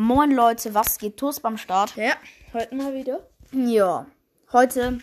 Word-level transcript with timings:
Moin 0.00 0.30
Leute, 0.30 0.74
was 0.74 0.96
geht? 0.96 1.16
Toast 1.16 1.42
beim 1.42 1.58
Start. 1.58 1.96
Ja, 1.96 2.12
heute 2.52 2.72
mal 2.76 2.94
wieder. 2.94 3.18
Ja, 3.50 4.06
heute 4.52 5.00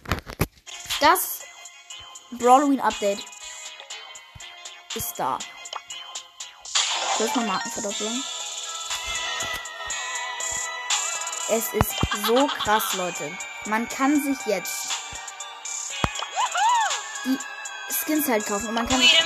das 1.01 1.41
Brawloween 2.31 2.79
Update 2.79 3.19
ist 4.95 5.19
da. 5.19 5.37
Soll 7.17 7.27
ich 7.27 7.35
mal 7.35 7.45
Marken 7.45 7.69
verdoppeln? 7.71 8.23
Es 11.49 11.73
ist 11.73 11.93
so 12.25 12.47
krass, 12.47 12.93
Leute. 12.93 13.37
Man 13.65 13.89
kann 13.89 14.15
sich 14.23 14.37
jetzt 14.45 14.93
die 17.25 17.37
Skins 17.93 18.29
halt 18.29 18.45
kaufen 18.45 18.69
und 18.69 18.75
man 18.75 18.87
kann 18.87 19.01
sich, 19.01 19.19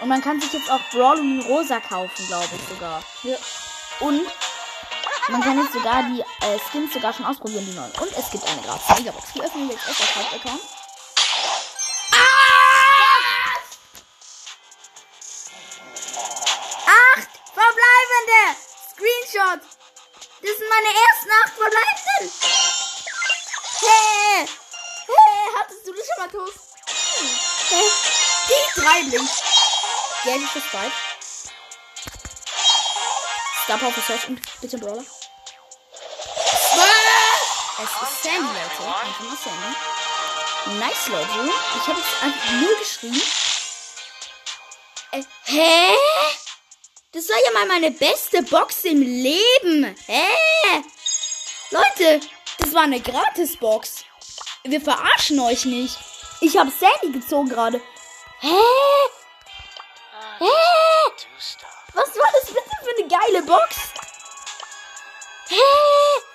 und 0.00 0.08
man 0.08 0.20
kann 0.22 0.40
sich 0.40 0.52
jetzt 0.52 0.70
auch 0.70 0.80
Brawloween 0.92 1.40
Rosa 1.40 1.80
kaufen, 1.80 2.26
glaube 2.28 2.50
ich 2.54 2.68
sogar. 2.68 3.02
Ja. 3.24 3.36
Und 4.00 4.26
man 5.28 5.42
kann 5.42 5.58
jetzt 5.58 5.72
sogar 5.72 6.02
die 6.04 6.20
äh, 6.20 6.58
Skins 6.70 6.92
sogar 6.92 7.12
schon 7.12 7.24
ausprobieren, 7.24 7.64
die 7.66 7.72
neuen. 7.72 7.90
Und 7.92 8.12
es 8.16 8.30
gibt 8.30 8.44
eine 8.46 8.62
gratis 8.62 8.98
Megabox. 8.98 9.32
Die 9.34 9.42
öffnen 9.42 9.68
wir 9.68 9.74
jetzt 9.74 9.88
auf 9.88 10.16
Hauptaccount. 10.16 10.60
Acht 16.86 17.30
verbleibende! 17.54 18.56
Screenshot! 18.92 19.60
Das 20.42 20.56
sind 20.58 20.68
meine 20.68 20.92
ersten 20.94 21.30
acht 21.42 21.54
verbleibenden! 21.54 22.32
Hey! 23.80 24.46
Hey! 25.06 25.54
Hattest 25.58 25.86
du 25.86 25.92
das 25.92 26.06
schon 26.06 26.18
mal? 26.18 26.30
Hm. 26.32 27.28
Hey! 27.70 27.88
Die 28.48 28.80
drei 28.80 29.02
blinkt. 29.08 29.42
Gelb 30.22 30.42
ist 30.42 30.66
Spike. 30.66 31.15
Star 33.66 33.78
Power 33.78 33.92
Search 34.06 34.28
und 34.28 34.40
bitte 34.60 34.78
Brawler. 34.78 35.02
Es 37.78 37.90
ist 37.90 38.22
Sandy, 38.22 38.46
Leute. 38.46 38.94
Einfach 38.94 39.20
mal 39.24 39.36
Sandy. 39.42 40.78
Nice, 40.78 41.08
Leute. 41.08 41.50
Ich 41.74 41.88
habe 41.88 41.98
jetzt 41.98 42.22
einfach 42.22 42.52
nur 42.52 42.78
geschrieben. 42.78 43.20
Äh, 45.10 45.22
hä? 45.46 45.96
Das 47.10 47.28
war 47.28 47.36
ja 47.44 47.52
mal 47.54 47.66
meine 47.66 47.90
beste 47.90 48.44
Box 48.44 48.84
im 48.84 49.02
Leben. 49.02 49.96
Hä? 50.06 50.28
Leute, 51.72 52.20
das 52.58 52.72
war 52.72 52.82
eine 52.82 53.00
Gratis-Box. 53.00 54.04
Wir 54.62 54.80
verarschen 54.80 55.40
euch 55.40 55.64
nicht. 55.64 55.96
Ich 56.40 56.56
habe 56.56 56.70
Sandy 56.70 57.18
gezogen 57.18 57.48
gerade. 57.48 57.80
Hä? 58.38 58.60
Geile 63.26 63.42
Box? 63.42 63.76
Hä? 65.48 65.56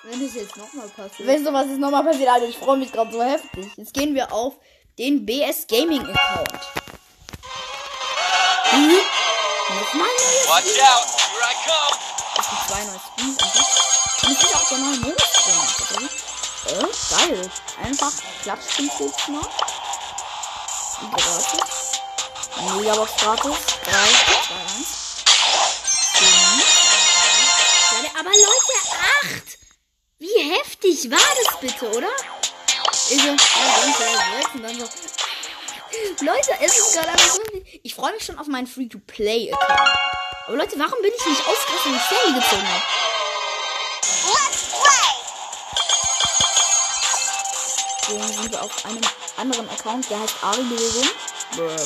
Wenn 0.04 0.24
das 0.24 0.34
jetzt 0.34 0.56
nochmal 0.56 0.88
passiert. 0.88 1.28
Weißt 1.28 1.46
du, 1.46 1.52
was 1.52 1.66
ist 1.66 1.78
nochmal 1.78 2.04
passiert? 2.04 2.28
Alter, 2.28 2.46
ich 2.48 2.58
freue 2.58 2.76
mich 2.76 2.92
gerade 2.92 3.12
so 3.12 3.22
heftig. 3.22 3.70
Jetzt 3.76 3.94
gehen 3.94 4.14
wir 4.14 4.32
auf 4.32 4.54
den 4.98 5.24
BS 5.24 5.66
Gaming 5.66 6.00
Account. 6.02 6.60
Mhm. 8.72 8.98
Nochmal 9.68 10.06
Watch 10.48 10.68
Spiel. 10.68 10.82
out, 10.82 11.06
here 11.30 11.44
I 11.44 11.54
come. 11.64 11.98
Es 12.38 12.48
gibt 12.48 12.68
zwei 12.68 12.84
neue 12.84 13.00
Skins 13.00 13.42
und 13.42 13.54
das. 13.54 13.68
Und 14.22 14.32
es 14.32 14.44
ist 14.44 14.54
auch 14.54 14.68
der 14.68 14.78
neue 14.78 14.96
Modus 14.96 15.32
drin. 15.88 16.08
Äh, 16.66 17.28
geil. 17.28 17.50
Einfach 17.82 18.12
Klatschspiel 18.42 18.90
jetzt 19.00 19.28
noch. 19.28 19.50
Gratis. 21.10 22.00
Megabox 22.76 23.16
gratis. 23.16 23.56
3, 23.84 23.90
2, 23.90 24.54
1. 24.78 24.91
Heftig 31.02 31.10
war 31.10 31.18
das 31.18 31.60
bitte, 31.60 31.90
oder? 31.96 32.08
Ich 33.10 33.20
so, 33.20 33.26
ja, 33.26 33.34
und 34.54 34.62
dann 34.62 34.78
so. 34.78 34.88
Leute, 36.24 36.52
es 36.60 36.78
ist 36.78 36.94
gerade 36.94 37.18
so. 37.18 37.42
Ich 37.82 37.94
freue 37.94 38.12
mich 38.12 38.24
schon 38.24 38.38
auf 38.38 38.46
meinen 38.46 38.66
Free-to-Play-Account. 38.66 39.88
Aber 40.46 40.56
Leute, 40.56 40.78
warum 40.78 41.02
bin 41.02 41.12
ich 41.16 41.26
nicht 41.26 41.40
ausgerüstet, 41.40 41.92
ich 41.96 42.02
Sandy 42.08 42.40
gezogen 42.40 42.68
habe? 42.68 42.82
Deswegen 48.02 48.42
sind 48.42 48.52
wir 48.52 48.62
auf 48.62 48.84
einem 48.84 49.00
anderen 49.38 49.70
Account, 49.70 50.10
der 50.10 50.20
heißt 50.20 50.34
Ari 50.42 50.62
Bewegung. 50.62 51.10
Bruh. 51.56 51.76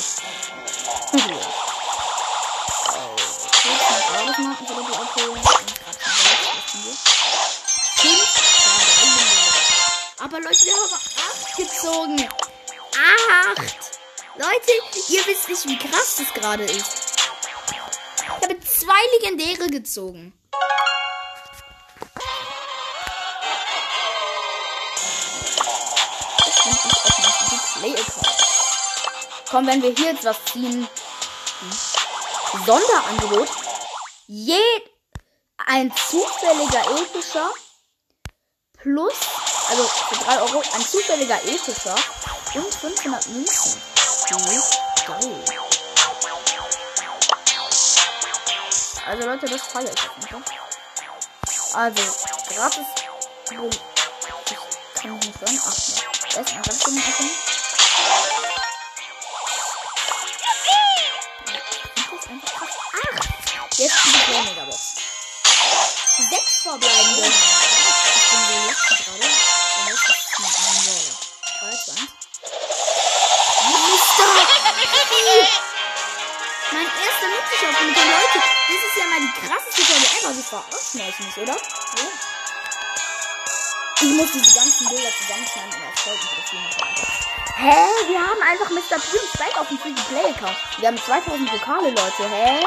Aber 10.27 10.41
Leute, 10.41 10.65
wir 10.65 10.73
haben 10.73 10.93
acht 10.93 11.55
gezogen. 11.55 12.29
Acht! 13.55 13.77
Leute, 14.35 14.71
ihr 15.07 15.25
wisst 15.25 15.47
nicht, 15.47 15.65
wie 15.69 15.77
krass 15.77 16.17
das 16.17 16.33
gerade 16.33 16.65
ist. 16.65 17.13
Ich 18.19 18.43
habe 18.43 18.59
zwei 18.59 18.99
Legendäre 19.21 19.69
gezogen. 19.69 20.33
Komm, 29.49 29.67
wenn 29.67 29.81
wir 29.81 29.93
hier 29.95 30.11
jetzt 30.11 30.25
was 30.25 30.43
ziehen. 30.51 30.89
Sonderangebot. 32.65 33.47
Je 34.27 34.59
ein 35.67 35.89
zufälliger 35.95 36.81
epischer 37.01 37.49
plus, 38.77 39.15
also 39.69 39.83
für 39.83 40.15
3 40.23 40.39
Euro, 40.41 40.63
ein 40.73 40.81
zufälliger 40.81 41.43
epischer 41.43 41.95
und 42.53 42.73
500 42.73 43.27
Münzen. 43.27 43.81
Geil. 44.29 45.43
Also 49.05 49.25
Leute, 49.25 49.45
das 49.47 49.61
feiere 49.61 49.91
ich 49.93 49.99
auf 49.99 50.15
jeden 50.15 50.43
Fall. 50.43 50.57
Also, 51.73 52.01
gratis. 52.53 52.85
Ich 53.49 55.01
kann 55.01 55.19
nicht 55.19 55.41
hören. 55.41 55.61
Ach, 55.65 55.77
ja. 55.77 56.37
Erstmal 56.37 56.63
ganz 56.63 56.79
dumm 56.79 56.97
öffnen. 56.97 57.31
Acht! 62.93 63.27
Jetzt 63.77 63.95
die 64.05 64.49
Megabox. 64.49 64.95
Sechs 66.29 66.61
verbleibende. 66.63 67.31
Mein 76.71 76.85
erster 76.85 77.27
Mitgliedschafts 77.27 77.83
mit 77.85 77.95
den 77.95 78.09
Leuten. 78.09 78.41
Das 78.67 78.81
ist 78.87 78.97
ja 78.97 79.05
mal 79.07 79.19
die 79.19 79.33
krasseste 79.41 79.81
Folge 79.81 80.07
ever. 80.19 80.31
Das 80.33 80.47
verarschen 80.47 81.01
euch 81.01 81.19
nicht, 81.19 81.37
oder? 81.37 81.55
Ja. 81.55 82.07
Ich 83.99 84.13
muss 84.13 84.31
diese 84.31 84.53
ganzen 84.55 84.87
Bilder 84.87 85.09
zusammenschneiden 85.19 85.73
und 85.73 85.87
auf 85.87 85.99
Folgenprofil 85.99 86.59
machen. 86.59 86.87
Hä? 87.57 87.87
Wir 88.07 88.21
haben 88.21 88.41
einfach 88.41 88.69
Mr. 88.69 88.99
P 89.01 89.17
und 89.17 89.29
Spike 89.33 89.59
auf 89.59 89.67
dem 89.67 89.79
Free 89.79 89.93
Play 90.07 90.31
Account. 90.31 90.57
Wir 90.77 90.87
haben 90.89 90.97
2000 90.97 91.51
Vokale, 91.51 91.89
Leute. 91.89 92.29
Hä? 92.29 92.59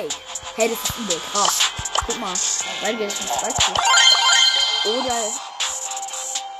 Spike. 0.00 0.16
Hey, 0.56 0.68
das 0.68 0.78
ist 0.78 0.98
übel 0.98 1.20
krass. 1.32 1.60
Guck 2.06 2.18
mal, 2.18 2.32
beide 2.80 2.98
Gadgets 2.98 3.20
von 3.20 3.50
Spike. 3.50 3.74
Oder 4.84 5.16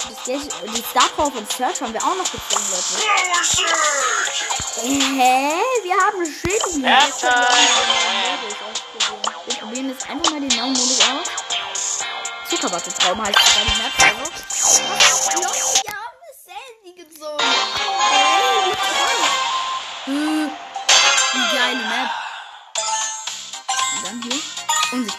das 0.08 0.24
die 0.26 0.82
Star 0.82 1.08
Power 1.16 1.32
von 1.32 1.46
Search 1.56 1.80
haben 1.80 1.92
wir 1.92 2.02
auch 2.02 2.16
noch 2.16 2.30
gezogen, 2.30 2.64
Leute. 2.70 2.96
Hä? 4.82 5.62
Wir 5.82 5.96
haben. 5.96 6.20
Halftime. 6.84 7.30
Wir 9.46 9.54
probieren 9.56 9.88
jetzt 9.88 10.08
einfach 10.08 10.30
mal 10.30 10.40
den 10.40 10.56
neuen 10.56 10.72
Modus 10.72 11.00
aus. 11.00 11.28
Zuckerwatte-Traum 12.48 13.24
heißt 13.24 13.36
das 13.36 13.54
die 13.54 14.09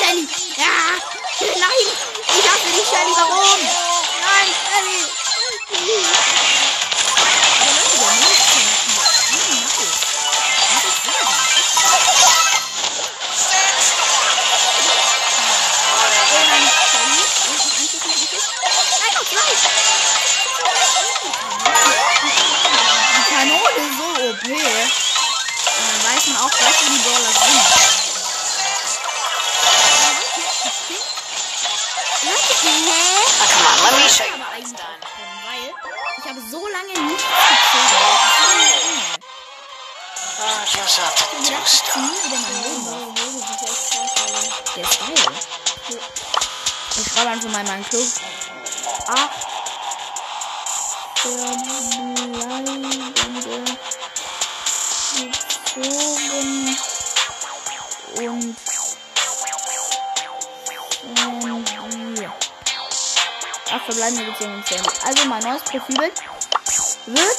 Shelly. 0.00 0.26
Ja. 0.56 0.96
Nein. 1.40 1.86
Ich 2.38 2.50
hasse 2.50 2.68
die 2.72 2.84
Shelly. 2.88 3.12
Warum? 3.16 3.60
Nein, 4.22 4.48
Shelly. 4.64 6.49
Gives 40.80 40.98
out 40.98 41.12
wieder 42.24 42.38
mein 42.40 42.56
Leben. 42.62 43.14
Der 44.76 44.84
ist 44.84 44.98
geil. 45.00 45.14
Ich 46.96 47.12
schreibe 47.12 47.30
einfach 47.30 47.50
mal 47.50 47.60
in 47.60 47.66
meinen 47.66 47.84
Club. 47.84 48.08
Ach. 49.08 49.28
Verbleibende 51.22 51.44
gezogen 61.84 62.14
und. 62.14 62.24
Ach, 63.72 63.84
verbleibende 63.84 64.24
und 64.24 64.66
Sandy. 64.66 64.90
Also 65.04 65.24
mein 65.26 65.42
neues 65.42 65.62
Profilbild 65.62 66.14
wird 67.06 67.36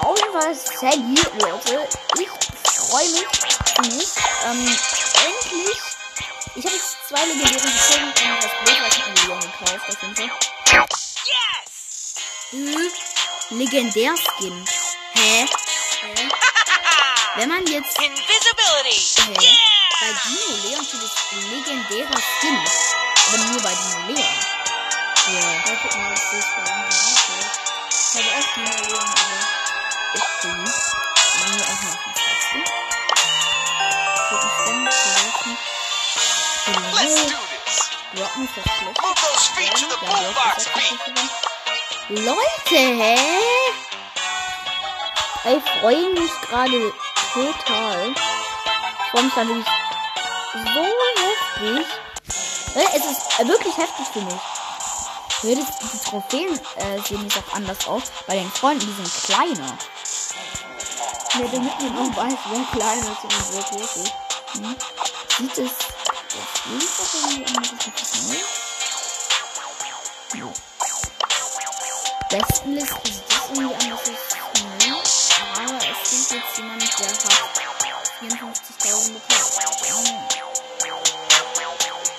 auf 0.00 0.18
jeden 0.18 0.32
Fall 0.32 0.54
Sandy, 0.54 1.22
Leute. 1.38 1.88
Ich 2.18 2.49
freue 2.90 3.08
mich 3.10 3.26
ziemlich. 3.74 4.08
Ähm, 4.44 4.78
endlich. 5.26 5.78
Ich 6.56 6.64
habe 6.64 6.74
jetzt 6.74 6.96
zwei 7.08 7.24
legendäre 7.24 7.60
gezogen 7.60 8.04
und 8.04 8.42
das 8.42 8.52
Bild, 8.64 8.80
weil 8.82 8.88
ich 8.88 9.02
habe 9.02 9.14
Leon 9.26 9.40
gekauft, 9.40 9.88
auf 9.88 10.02
jeden 10.02 10.16
Fall. 10.16 10.30
Yes! 11.30 12.14
Hm, 12.50 13.58
Legendär-Skin. 13.58 14.68
Hä? 15.14 15.46
Wenn 17.36 17.48
man 17.48 17.66
jetzt 17.66 17.96
Invisibility! 17.98 19.40
Hä? 19.40 19.56
bei 20.00 20.06
Dino 20.24 20.56
Leon 20.64 20.84
steht 20.84 21.02
es 21.02 21.12
legendärer 21.50 22.20
Skin. 22.40 22.58
Aber 23.28 23.38
nur 23.38 23.62
bei 23.62 23.74
Dino 23.74 24.06
Leon. 24.08 24.34
Ja. 25.28 25.40
Ja, 25.40 25.76
guck 25.82 25.96
mal, 25.96 26.10
was 26.10 26.30
das 26.32 26.46
ein 26.56 26.88
Gesicht 26.88 27.28
ist. 27.38 28.14
Ich 28.16 28.24
habe 28.24 28.30
auch 28.38 28.48
die 28.54 28.60
Leon, 28.88 29.08
aber 29.08 29.38
Ist 30.14 30.44
cool. 30.44 30.64
Dann 31.38 31.52
hier 31.52 31.64
auch 31.64 31.82
noch 31.82 32.06
ein 32.06 32.14
Skin. 32.50 32.79
Nicht 37.02 37.34
gewonnen. 38.12 38.48
Leute, 42.08 42.76
hä? 42.76 43.16
Ich 45.44 45.80
freue 45.80 46.10
mich 46.10 46.30
gerade 46.42 46.92
total. 47.32 48.10
Ich 48.10 49.10
freue 49.10 49.22
mich 49.24 49.34
gerade 49.34 49.48
wirklich 49.48 49.66
so 50.52 50.82
heftig. 51.22 51.86
Es 52.94 53.04
ist 53.04 53.40
äh, 53.40 53.48
wirklich 53.48 53.76
heftig 53.76 54.06
für 54.12 54.20
mich. 54.20 54.40
Das, 55.42 55.78
die 55.78 56.10
Trophäen 56.10 56.60
äh, 56.76 57.00
sehen 57.08 57.22
jetzt 57.22 57.38
auch 57.38 57.54
anders 57.54 57.88
aus. 57.88 58.02
Bei 58.26 58.34
den 58.34 58.50
Freunden, 58.50 58.86
die 58.86 58.92
sind 58.92 59.24
kleiner. 59.24 59.78
Ja, 61.32 61.46
damit 61.50 61.80
man 61.80 61.98
auch 61.98 62.16
weiß, 62.16 62.38
wer 62.50 62.64
klein 62.78 62.98
ist 62.98 63.24
und 63.24 63.32
wer 63.52 63.62
groß 63.62 63.96
ist. 63.96 64.12
Hm? 64.54 64.76
Sieht 65.38 65.58
es 65.58 65.72
aus? 66.66 66.82
Ist 66.82 67.00
das 67.00 67.14
irgendwie 67.14 67.44
anders. 67.44 67.70
Nö. 74.78 74.94
Aber 75.40 75.78
es 75.78 75.96
steht 76.06 76.30
jetzt 76.30 76.56
jemand, 76.56 76.82
der 76.82 77.08
hat 77.08 77.24
54.000 78.20 79.14
gekauft. 79.14 79.54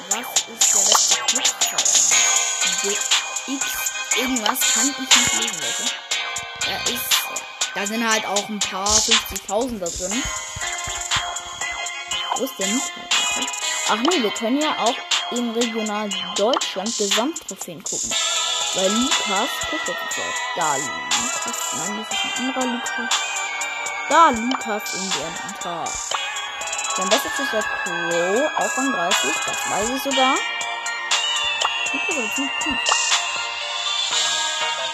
Was 0.09 0.27
ist 0.47 0.73
der 0.73 0.81
beste 0.89 1.17
Glückszauber? 1.27 1.91
X 2.83 3.65
irgendwas 4.17 4.59
kann 4.73 4.89
ich 4.89 4.97
nicht 4.97 5.33
lesen, 5.33 5.59
Leute. 5.61 5.85
Da 6.65 6.75
ist, 6.91 7.09
da 7.75 7.85
sind 7.85 8.09
halt 8.09 8.25
auch 8.25 8.49
ein 8.49 8.59
paar 8.59 8.97
50.000 8.97 9.79
da 9.79 9.85
drin. 9.85 10.23
Wo 12.37 12.44
ist 12.44 12.53
der 12.59 12.67
Mitteilung? 12.67 13.20
Ach 13.89 13.98
nee, 13.98 14.22
wir 14.22 14.31
können 14.31 14.62
ja 14.62 14.78
auch 14.80 14.95
in 15.31 15.51
Regional 15.51 16.10
Deutschland 16.36 16.98
Gesamttrophäen 16.98 17.83
gucken. 17.83 18.12
Weil 18.75 18.89
Lukas, 18.92 19.50
guck 19.69 19.88
jetzt 19.88 20.18
drauf. 20.18 20.36
Da, 20.56 20.75
Lukas. 20.75 21.74
Nein, 21.74 21.98
das 21.98 22.07
ist 22.07 22.25
ein 22.25 22.31
anderer 22.39 22.66
Lukas. 22.66 23.16
Da, 24.10 24.30
Lukas 24.30 24.94
in 24.94 25.10
der 25.10 25.60
Tag. 25.60 25.89
Sein 26.98 27.10
bestes 27.10 27.39
ist 27.39 27.54
der 27.54 27.63
Crow, 27.63 28.51
auch 28.57 28.72
von 28.72 28.92
30, 28.92 29.31
das 29.45 29.69
weiß 29.72 29.89
ich 29.89 30.01
sogar. 30.04 30.36
Mal, 31.94 32.00
das 32.07 32.31
ist 32.31 32.38
nicht 32.38 32.60
gut. 32.60 32.80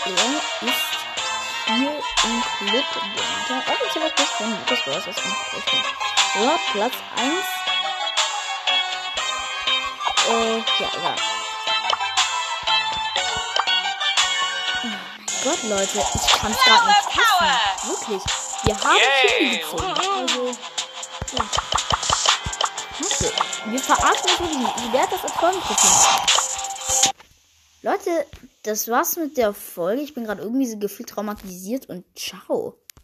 Er 0.06 0.14
ist 0.68 0.88
hier 1.66 1.92
im 2.24 2.42
Club 2.70 2.86
der 3.96 4.12
Club 4.12 4.28
von 4.38 4.50
Lukas 4.52 4.84
Bros. 4.84 5.06
Das 5.06 5.18
ist 5.18 5.26
nicht 5.26 5.74
Ja, 6.36 6.60
Platz 6.72 6.94
1. 7.16 7.67
Äh, 10.30 10.58
ja, 10.58 10.90
egal. 10.98 11.16
Oh 14.84 14.88
mein 14.88 15.00
Gott, 15.44 15.64
Leute, 15.64 16.04
ich 16.16 16.28
kann 16.34 16.52
es 16.52 16.58
gerade 16.66 16.88
nicht 16.88 17.00
fassen. 17.14 17.90
Wirklich. 17.90 18.24
Wir 18.64 18.76
haben 18.84 18.98
Yay! 18.98 19.58
gezogen. 19.60 19.84
Also, 19.84 20.48
ja. 20.48 21.46
Warte, 23.00 23.34
wir 23.66 23.80
verarschen 23.80 24.30
uns 24.30 24.40
wirklich. 24.40 24.84
Wie 24.84 24.94
wäre 24.94 25.08
das 25.10 25.24
als 25.24 25.34
Folgenprofil? 25.34 25.92
Leute, 27.84 28.26
das 28.64 28.88
war's 28.90 29.16
mit 29.16 29.38
der 29.38 29.54
Folge. 29.54 30.02
Ich 30.02 30.14
bin 30.14 30.26
gerade 30.26 30.42
irgendwie 30.42 30.68
so 30.68 30.78
gefühlt 30.78 31.10
traumatisiert 31.10 31.88
und 31.88 32.04
ciao. 32.18 32.76